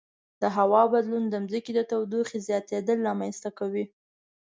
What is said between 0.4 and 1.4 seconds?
د هوا بدلون د